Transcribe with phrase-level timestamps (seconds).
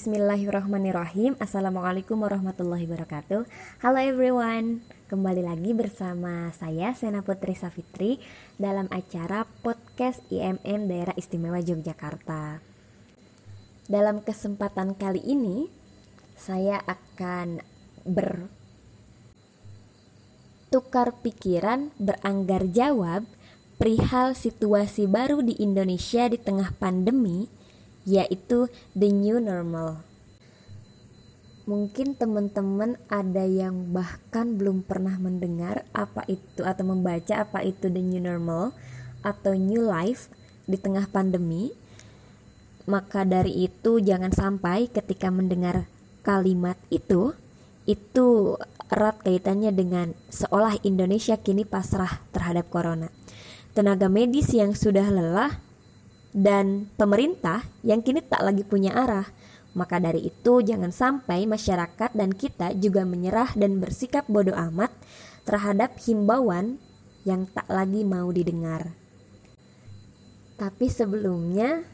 [0.00, 1.36] Bismillahirrahmanirrahim.
[1.36, 3.44] Assalamualaikum warahmatullahi wabarakatuh.
[3.84, 4.80] Halo everyone.
[5.12, 8.16] Kembali lagi bersama saya Sena Putri Safitri
[8.56, 12.64] Dalam acara podcast IMM Daerah Istimewa Yogyakarta.
[13.92, 15.68] Dalam kesempatan kali ini
[16.32, 17.60] Saya akan
[20.72, 23.28] bertukar pikiran Beranggar jawab
[23.76, 27.59] Perihal situasi baru di Indonesia di tengah pandemi
[28.10, 28.66] yaitu
[28.98, 30.02] the new normal.
[31.70, 38.02] Mungkin teman-teman ada yang bahkan belum pernah mendengar apa itu atau membaca apa itu the
[38.02, 38.74] new normal
[39.22, 40.26] atau new life
[40.66, 41.70] di tengah pandemi.
[42.90, 45.86] Maka dari itu jangan sampai ketika mendengar
[46.26, 47.38] kalimat itu
[47.86, 48.58] itu
[48.90, 53.14] erat kaitannya dengan seolah Indonesia kini pasrah terhadap corona.
[53.70, 55.62] Tenaga medis yang sudah lelah
[56.30, 59.26] dan pemerintah yang kini tak lagi punya arah.
[59.70, 64.90] Maka dari itu jangan sampai masyarakat dan kita juga menyerah dan bersikap bodoh amat
[65.46, 66.82] terhadap himbauan
[67.22, 68.90] yang tak lagi mau didengar.
[70.58, 71.86] Tapi sebelumnya,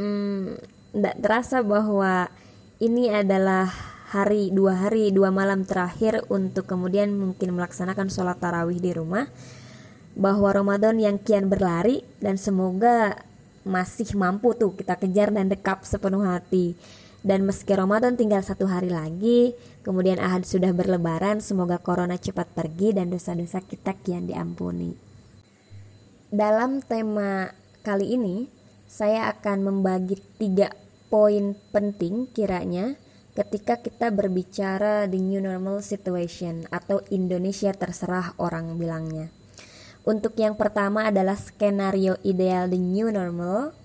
[0.00, 0.56] hmm,
[0.96, 2.32] tidak terasa bahwa
[2.80, 3.68] ini adalah
[4.08, 9.28] hari dua hari dua malam terakhir untuk kemudian mungkin melaksanakan sholat tarawih di rumah
[10.16, 13.27] bahwa Ramadan yang kian berlari dan semoga
[13.68, 16.74] masih mampu tuh kita kejar dan dekap sepenuh hati.
[17.20, 19.52] Dan meski Ramadan tinggal satu hari lagi,
[19.84, 24.94] kemudian Ahad sudah berlebaran, semoga corona cepat pergi dan dosa-dosa kita kian diampuni.
[26.32, 27.52] Dalam tema
[27.84, 28.48] kali ini,
[28.88, 30.72] saya akan membagi tiga
[31.12, 32.96] poin penting kiranya
[33.36, 39.37] ketika kita berbicara the new normal situation atau Indonesia terserah orang bilangnya.
[40.08, 43.76] Untuk yang pertama adalah skenario ideal the new normal.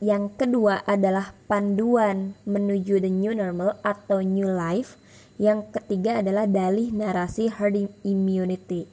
[0.00, 4.96] Yang kedua adalah panduan menuju the new normal atau new life.
[5.36, 8.88] Yang ketiga adalah dalih narasi herd immunity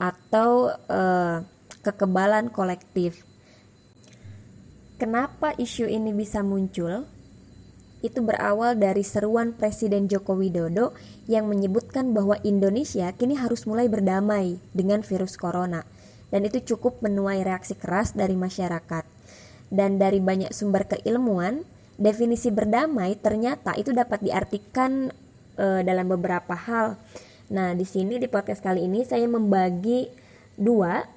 [0.00, 1.44] atau uh,
[1.84, 3.28] kekebalan kolektif.
[4.96, 7.04] Kenapa isu ini bisa muncul?
[8.04, 10.92] Itu berawal dari seruan Presiden Joko Widodo
[11.24, 15.88] yang menyebutkan bahwa Indonesia kini harus mulai berdamai dengan virus corona.
[16.28, 19.08] Dan itu cukup menuai reaksi keras dari masyarakat.
[19.72, 21.64] Dan dari banyak sumber keilmuan,
[21.96, 25.08] definisi berdamai ternyata itu dapat diartikan
[25.56, 27.00] e, dalam beberapa hal.
[27.48, 30.12] Nah, di sini di podcast kali ini saya membagi
[30.60, 31.08] dua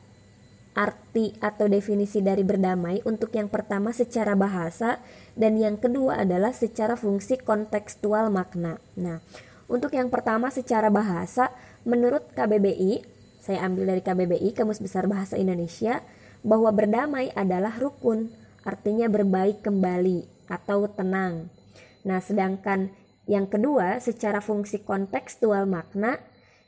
[0.77, 5.01] arti atau definisi dari berdamai untuk yang pertama secara bahasa
[5.33, 8.77] dan yang kedua adalah secara fungsi kontekstual makna.
[8.93, 9.25] Nah,
[9.65, 11.49] untuk yang pertama secara bahasa,
[11.81, 13.01] menurut KBBI,
[13.41, 16.05] saya ambil dari KBBI Kamus Besar Bahasa Indonesia,
[16.45, 18.29] bahwa berdamai adalah rukun,
[18.61, 21.49] artinya berbaik kembali atau tenang.
[22.05, 22.93] Nah, sedangkan
[23.27, 26.21] yang kedua secara fungsi kontekstual makna,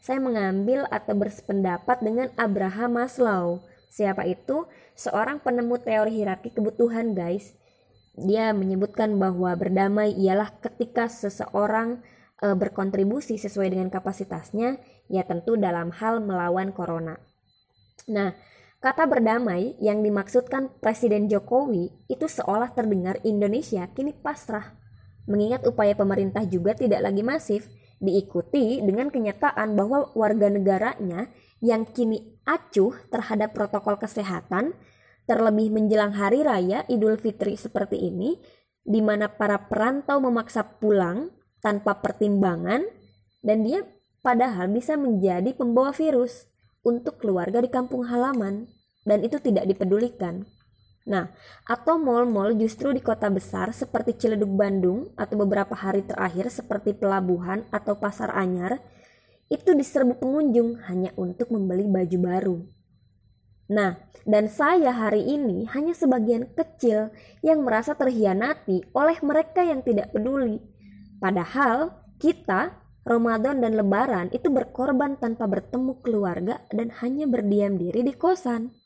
[0.03, 4.69] saya mengambil atau bersependapat dengan Abraham Maslow Siapa itu?
[4.93, 7.57] Seorang penemu teori hierarki kebutuhan, guys.
[8.13, 12.05] Dia menyebutkan bahwa berdamai ialah ketika seseorang
[12.37, 14.77] e, berkontribusi sesuai dengan kapasitasnya,
[15.09, 17.17] ya tentu dalam hal melawan corona.
[18.05, 18.37] Nah,
[18.77, 24.77] kata berdamai yang dimaksudkan Presiden Jokowi itu seolah terdengar Indonesia kini pasrah.
[25.25, 31.27] Mengingat upaya pemerintah juga tidak lagi masif, diikuti dengan kenyataan bahwa warga negaranya
[31.59, 34.73] yang kini acuh terhadap protokol kesehatan,
[35.27, 38.39] terlebih menjelang hari raya Idul Fitri seperti ini,
[38.81, 41.29] di mana para perantau memaksa pulang
[41.59, 42.87] tanpa pertimbangan,
[43.43, 43.83] dan dia
[44.23, 46.47] padahal bisa menjadi pembawa virus
[46.81, 48.71] untuk keluarga di kampung halaman,
[49.03, 50.47] dan itu tidak dipedulikan.
[51.09, 51.33] Nah,
[51.65, 57.65] atau mal-mal justru di kota besar seperti Ciledug Bandung atau beberapa hari terakhir seperti Pelabuhan
[57.73, 58.77] atau Pasar Anyar
[59.49, 62.57] itu diserbu pengunjung hanya untuk membeli baju baru.
[63.73, 63.97] Nah,
[64.29, 67.09] dan saya hari ini hanya sebagian kecil
[67.41, 70.61] yang merasa terhianati oleh mereka yang tidak peduli.
[71.17, 78.13] Padahal kita Ramadan dan Lebaran itu berkorban tanpa bertemu keluarga dan hanya berdiam diri di
[78.13, 78.78] kosan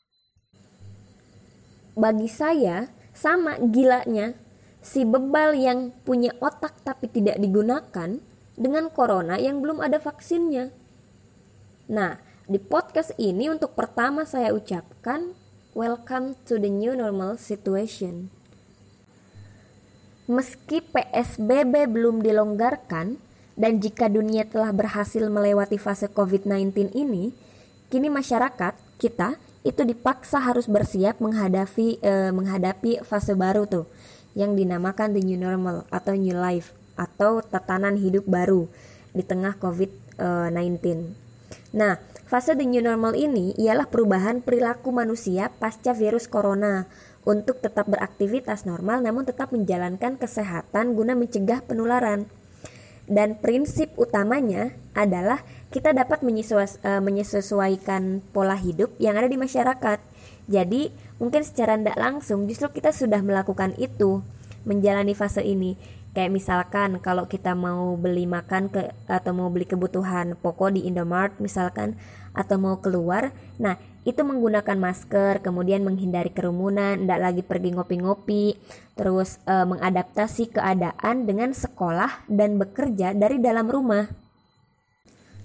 [1.94, 4.34] bagi saya sama gilanya
[4.82, 8.18] si bebal yang punya otak tapi tidak digunakan
[8.54, 10.74] dengan corona yang belum ada vaksinnya.
[11.90, 15.32] Nah, di podcast ini untuk pertama saya ucapkan
[15.72, 18.28] welcome to the new normal situation.
[20.26, 23.20] Meski PSBB belum dilonggarkan
[23.54, 27.30] dan jika dunia telah berhasil melewati fase COVID-19 ini,
[27.92, 33.88] kini masyarakat kita itu dipaksa harus bersiap menghadapi eh, menghadapi fase baru tuh
[34.36, 38.70] yang dinamakan the new normal atau new life atau tatanan hidup baru
[39.16, 40.78] di tengah COVID-19.
[41.74, 46.86] Nah, fase the new normal ini ialah perubahan perilaku manusia pasca virus corona
[47.24, 52.28] untuk tetap beraktivitas normal namun tetap menjalankan kesehatan guna mencegah penularan.
[53.04, 59.98] Dan prinsip utamanya adalah kita dapat eh, menyesuaikan pola hidup yang ada di masyarakat.
[60.48, 64.24] Jadi, mungkin secara tidak langsung justru kita sudah melakukan itu,
[64.64, 65.76] menjalani fase ini.
[66.14, 71.42] Kayak misalkan kalau kita mau beli makan ke atau mau beli kebutuhan pokok di Indomart
[71.42, 71.98] misalkan
[72.30, 73.74] atau mau keluar, nah
[74.04, 78.60] itu menggunakan masker, kemudian menghindari kerumunan, tidak lagi pergi ngopi-ngopi,
[78.92, 84.04] terus e, mengadaptasi keadaan dengan sekolah dan bekerja dari dalam rumah.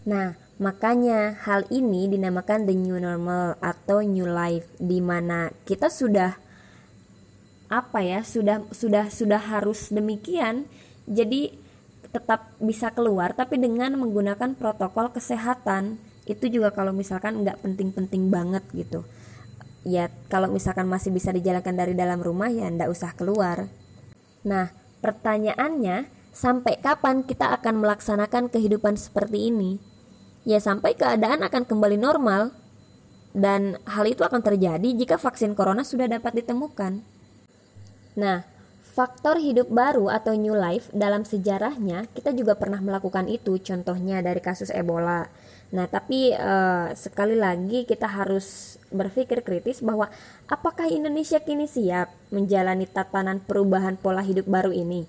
[0.03, 6.35] Nah, makanya hal ini dinamakan the new normal atau new life di mana kita sudah
[7.69, 10.67] apa ya sudah sudah sudah harus demikian.
[11.07, 11.55] Jadi
[12.09, 18.61] tetap bisa keluar tapi dengan menggunakan protokol kesehatan itu juga kalau misalkan nggak penting-penting banget
[18.77, 19.01] gitu.
[19.81, 23.65] Ya kalau misalkan masih bisa dijalankan dari dalam rumah ya ndak usah keluar.
[24.45, 24.69] Nah
[25.01, 29.81] pertanyaannya sampai kapan kita akan melaksanakan kehidupan seperti ini?
[30.45, 32.53] Ya sampai keadaan akan kembali normal.
[33.29, 37.05] Dan hal itu akan terjadi jika vaksin corona sudah dapat ditemukan.
[38.17, 38.41] Nah,
[38.81, 44.41] faktor hidup baru atau new life dalam sejarahnya kita juga pernah melakukan itu, contohnya dari
[44.41, 45.29] kasus Ebola.
[45.69, 50.09] Nah, tapi uh, sekali lagi kita harus berpikir kritis bahwa
[50.49, 55.05] apakah Indonesia kini siap menjalani tatanan perubahan pola hidup baru ini?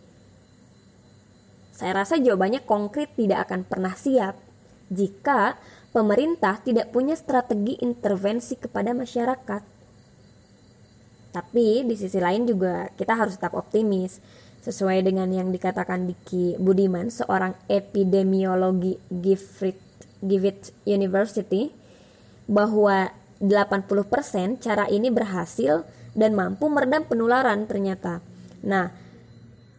[1.72, 4.36] Saya rasa jawabannya konkret tidak akan pernah siap
[4.92, 5.56] jika
[5.96, 9.62] pemerintah tidak punya strategi intervensi kepada masyarakat.
[11.30, 14.20] Tapi di sisi lain juga kita harus tetap optimis
[14.60, 19.89] sesuai dengan yang dikatakan Diki Budiman, seorang epidemiologi Griffith,
[20.20, 21.72] Griffith University,
[22.50, 28.20] bahwa 80% cara ini berhasil dan mampu meredam penularan ternyata.
[28.61, 28.93] Nah,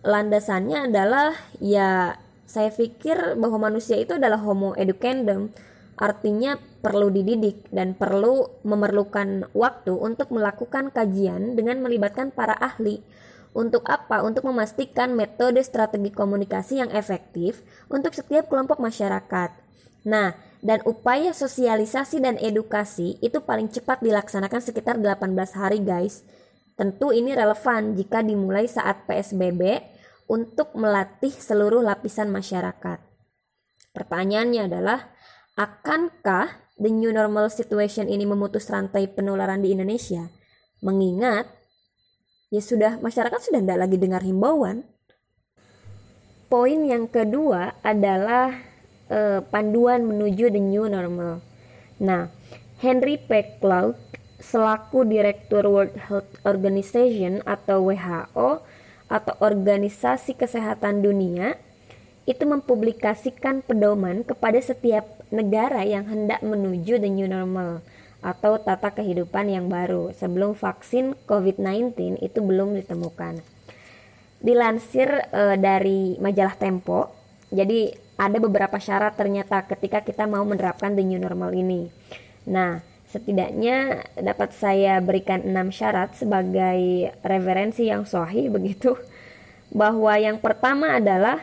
[0.01, 2.17] landasannya adalah ya
[2.49, 5.53] saya pikir bahwa manusia itu adalah homo educandum
[6.01, 13.05] artinya perlu dididik dan perlu memerlukan waktu untuk melakukan kajian dengan melibatkan para ahli.
[13.51, 14.23] Untuk apa?
[14.23, 19.51] Untuk memastikan metode strategi komunikasi yang efektif untuk setiap kelompok masyarakat.
[20.07, 20.33] Nah,
[20.63, 26.23] dan upaya sosialisasi dan edukasi itu paling cepat dilaksanakan sekitar 18 hari, guys.
[26.79, 29.83] Tentu ini relevan jika dimulai saat PSBB
[30.31, 33.03] untuk melatih seluruh lapisan masyarakat.
[33.91, 35.11] Pertanyaannya adalah,
[35.59, 40.31] Akankah the new normal situation ini memutus rantai penularan di Indonesia?
[40.79, 41.60] Mengingat
[42.51, 44.83] ya sudah masyarakat sudah tidak lagi dengar himbauan.
[46.51, 48.59] Poin yang kedua adalah
[49.07, 51.39] uh, panduan menuju the new normal.
[51.95, 52.27] Nah,
[52.83, 53.55] Henry P.
[54.41, 58.59] Selaku Direktur World Health Organization atau WHO
[59.07, 61.55] atau Organisasi Kesehatan Dunia
[62.25, 67.85] itu mempublikasikan pedoman kepada setiap negara yang hendak menuju the new normal
[68.21, 73.41] atau tata kehidupan yang baru sebelum vaksin COVID-19 itu belum ditemukan.
[74.41, 77.09] Dilansir e, dari majalah Tempo,
[77.49, 81.89] jadi ada beberapa syarat ternyata ketika kita mau menerapkan the new normal ini.
[82.45, 88.95] Nah, setidaknya dapat saya berikan enam syarat sebagai referensi yang sahih begitu
[89.73, 91.41] bahwa yang pertama adalah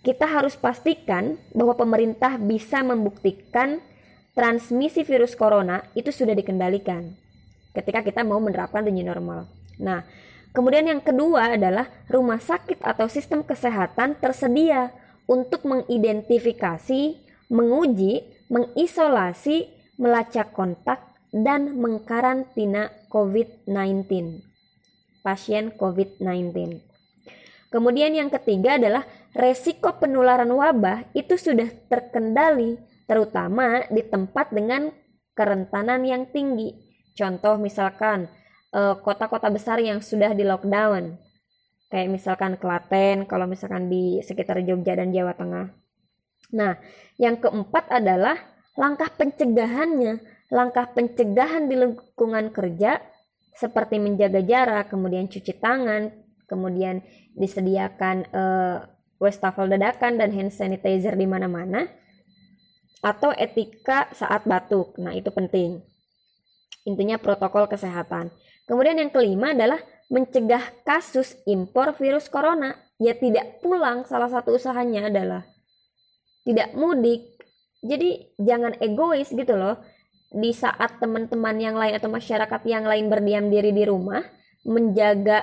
[0.00, 3.84] kita harus pastikan bahwa pemerintah bisa membuktikan
[4.36, 7.14] transmisi virus corona itu sudah dikendalikan
[7.74, 9.46] ketika kita mau menerapkan the normal.
[9.78, 10.02] Nah,
[10.50, 14.90] kemudian yang kedua adalah rumah sakit atau sistem kesehatan tersedia
[15.30, 17.14] untuk mengidentifikasi,
[17.46, 20.98] menguji, mengisolasi, melacak kontak,
[21.30, 24.42] dan mengkarantina COVID-19.
[25.22, 26.82] Pasien COVID-19.
[27.70, 34.94] Kemudian yang ketiga adalah resiko penularan wabah itu sudah terkendali terutama di tempat dengan
[35.34, 36.78] kerentanan yang tinggi.
[37.18, 38.30] Contoh misalkan
[38.70, 41.18] eh, kota-kota besar yang sudah di lockdown.
[41.90, 45.74] Kayak misalkan Klaten, kalau misalkan di sekitar Jogja dan Jawa Tengah.
[46.54, 46.78] Nah,
[47.18, 48.38] yang keempat adalah
[48.78, 50.22] langkah pencegahannya.
[50.54, 53.02] Langkah pencegahan di lingkungan kerja
[53.58, 56.14] seperti menjaga jarak, kemudian cuci tangan,
[56.46, 57.02] kemudian
[57.34, 58.86] disediakan uh,
[59.18, 61.90] wastafel dadakan dan hand sanitizer di mana-mana
[63.00, 64.96] atau etika saat batuk.
[65.00, 65.80] Nah, itu penting.
[66.84, 68.32] Intinya protokol kesehatan.
[68.64, 69.80] Kemudian yang kelima adalah
[70.12, 72.76] mencegah kasus impor virus corona.
[73.00, 75.48] Ya tidak pulang, salah satu usahanya adalah
[76.44, 77.40] tidak mudik.
[77.80, 79.80] Jadi jangan egois gitu loh.
[80.30, 84.22] Di saat teman-teman yang lain atau masyarakat yang lain berdiam diri di rumah,
[84.62, 85.42] menjaga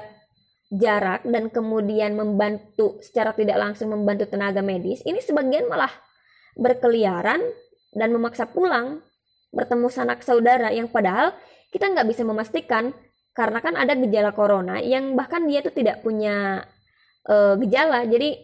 [0.72, 5.92] jarak dan kemudian membantu secara tidak langsung membantu tenaga medis, ini sebagian malah
[6.58, 7.40] berkeliaran
[7.94, 9.06] dan memaksa pulang
[9.54, 11.32] bertemu sanak saudara yang padahal
[11.72, 12.92] kita nggak bisa memastikan
[13.32, 16.66] karena kan ada gejala corona yang bahkan dia tuh tidak punya
[17.30, 18.36] uh, gejala jadi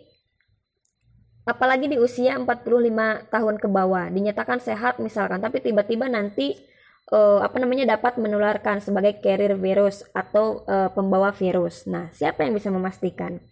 [1.44, 6.56] apalagi di usia 45 tahun ke bawah dinyatakan sehat misalkan tapi tiba-tiba nanti
[7.12, 11.90] uh, apa namanya dapat menularkan sebagai carrier virus atau uh, pembawa virus.
[11.90, 13.44] Nah, siapa yang bisa memastikan?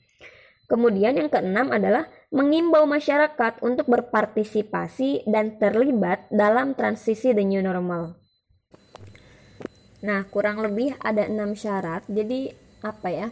[0.71, 8.15] Kemudian yang keenam adalah mengimbau masyarakat untuk berpartisipasi dan terlibat dalam transisi the new normal.
[10.01, 12.07] Nah, kurang lebih ada enam syarat.
[12.07, 12.49] Jadi
[12.81, 13.27] apa ya?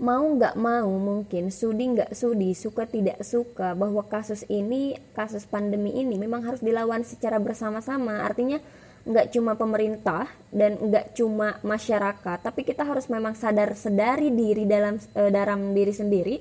[0.00, 5.92] Mau nggak mau mungkin, sudi nggak sudi, suka tidak suka bahwa kasus ini, kasus pandemi
[5.96, 8.24] ini memang harus dilawan secara bersama-sama.
[8.24, 8.60] Artinya
[9.00, 15.00] nggak cuma pemerintah dan nggak cuma masyarakat tapi kita harus memang sadar sedari diri dalam
[15.00, 16.36] e, dalam diri sendiri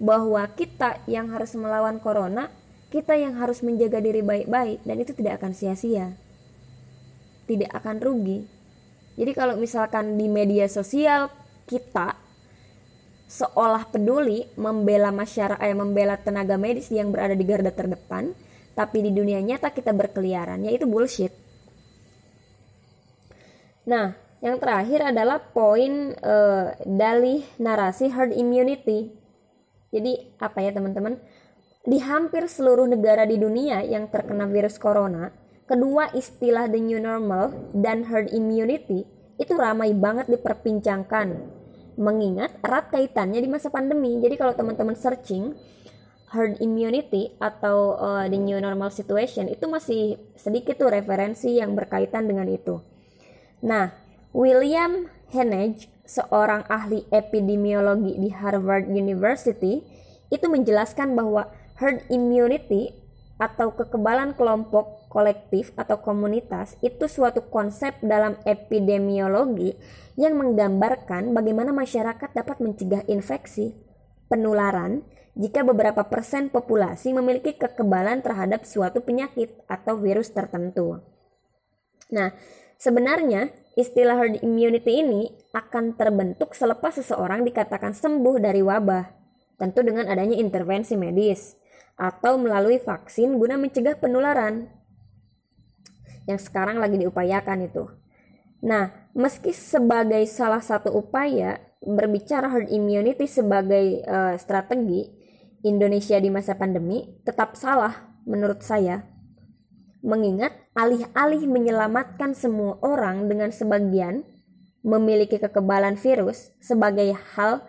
[0.00, 2.48] bahwa kita yang harus melawan corona
[2.90, 6.10] kita yang harus menjaga diri baik-baik dan itu tidak akan sia-sia.
[7.46, 8.42] Tidak akan rugi.
[9.14, 11.30] Jadi kalau misalkan di media sosial
[11.70, 12.18] kita
[13.30, 18.34] seolah peduli membela masyarakat eh, membela tenaga medis yang berada di garda terdepan
[18.74, 21.30] tapi di dunia nyata kita berkeliaran yaitu bullshit.
[23.86, 29.14] Nah, yang terakhir adalah poin uh, dalih narasi herd immunity.
[29.90, 31.18] Jadi apa ya teman-teman?
[31.80, 35.34] Di hampir seluruh negara di dunia yang terkena virus corona,
[35.66, 39.06] kedua istilah the new normal dan herd immunity
[39.40, 41.58] itu ramai banget diperbincangkan.
[42.00, 44.20] Mengingat erat kaitannya di masa pandemi.
[44.20, 45.56] Jadi kalau teman-teman searching
[46.30, 52.30] herd immunity atau uh, the new normal situation itu masih sedikit tuh referensi yang berkaitan
[52.30, 52.78] dengan itu.
[53.66, 53.90] Nah,
[54.30, 59.78] William Hennig, seorang ahli epidemiologi di Harvard University,
[60.34, 61.46] itu menjelaskan bahwa
[61.78, 62.90] herd immunity
[63.38, 69.78] atau kekebalan kelompok kolektif atau komunitas itu suatu konsep dalam epidemiologi
[70.18, 73.72] yang menggambarkan bagaimana masyarakat dapat mencegah infeksi,
[74.28, 75.06] penularan,
[75.38, 81.00] jika beberapa persen populasi memiliki kekebalan terhadap suatu penyakit atau virus tertentu.
[82.12, 82.34] Nah,
[82.80, 89.06] Sebenarnya, istilah herd immunity ini akan terbentuk selepas seseorang dikatakan sembuh dari wabah,
[89.60, 91.54] tentu dengan adanya intervensi medis
[92.00, 94.72] atau melalui vaksin guna mencegah penularan
[96.24, 97.84] yang sekarang lagi diupayakan itu.
[98.64, 105.08] Nah, meski sebagai salah satu upaya berbicara herd immunity sebagai uh, strategi
[105.64, 109.04] Indonesia di masa pandemi tetap salah menurut saya
[110.00, 114.24] Mengingat alih-alih menyelamatkan semua orang dengan sebagian
[114.80, 117.60] memiliki kekebalan virus sebagai hal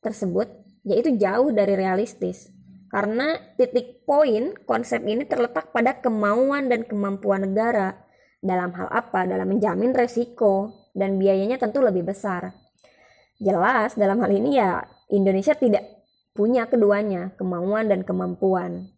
[0.00, 0.48] tersebut,
[0.88, 2.48] yaitu jauh dari realistis.
[2.88, 7.94] Karena titik poin konsep ini terletak pada kemauan dan kemampuan negara
[8.40, 9.28] dalam hal apa?
[9.28, 12.56] Dalam menjamin resiko dan biayanya tentu lebih besar.
[13.36, 14.80] Jelas dalam hal ini ya
[15.12, 15.84] Indonesia tidak
[16.34, 18.90] punya keduanya, kemauan dan kemampuan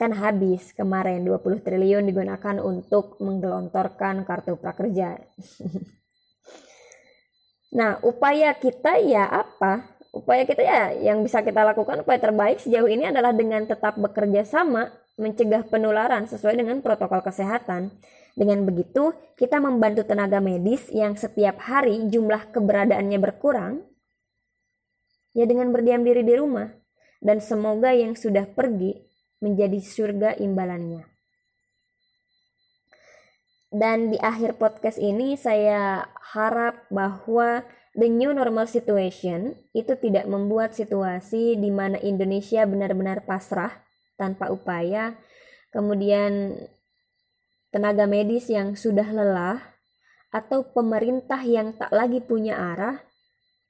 [0.00, 5.20] kan habis kemarin 20 triliun digunakan untuk menggelontorkan kartu prakerja.
[7.78, 10.00] nah, upaya kita ya apa?
[10.16, 14.48] Upaya kita ya yang bisa kita lakukan upaya terbaik sejauh ini adalah dengan tetap bekerja
[14.48, 14.88] sama
[15.20, 17.92] mencegah penularan sesuai dengan protokol kesehatan.
[18.32, 23.84] Dengan begitu, kita membantu tenaga medis yang setiap hari jumlah keberadaannya berkurang
[25.36, 26.72] ya dengan berdiam diri di rumah.
[27.20, 29.09] Dan semoga yang sudah pergi
[29.40, 31.08] menjadi surga imbalannya.
[33.70, 36.04] Dan di akhir podcast ini saya
[36.34, 37.62] harap bahwa
[37.94, 43.70] the new normal situation itu tidak membuat situasi di mana Indonesia benar-benar pasrah
[44.18, 45.14] tanpa upaya,
[45.70, 46.58] kemudian
[47.70, 49.62] tenaga medis yang sudah lelah
[50.34, 52.98] atau pemerintah yang tak lagi punya arah,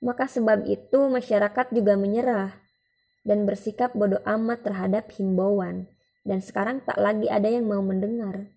[0.01, 2.57] maka sebab itu masyarakat juga menyerah
[3.27, 5.89] dan bersikap bodoh amat terhadap himbauan,
[6.25, 8.49] dan sekarang tak lagi ada yang mau mendengar.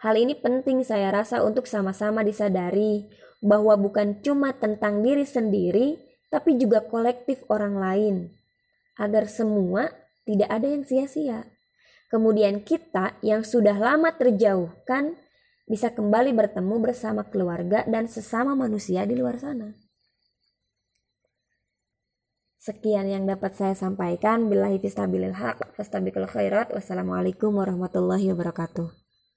[0.00, 3.04] Hal ini penting saya rasa untuk sama-sama disadari
[3.44, 6.00] bahwa bukan cuma tentang diri sendiri,
[6.32, 8.14] tapi juga kolektif orang lain,
[8.96, 9.92] agar semua
[10.24, 11.44] tidak ada yang sia-sia.
[12.08, 15.14] Kemudian kita yang sudah lama terjauhkan
[15.70, 19.89] bisa kembali bertemu bersama keluarga dan sesama manusia di luar sana.
[22.60, 24.52] Sekian yang dapat saya sampaikan.
[24.52, 26.76] Billahi fistabilil haq, fastabiqul khairat.
[26.76, 28.99] Wassalamualaikum warahmatullahi wabarakatuh.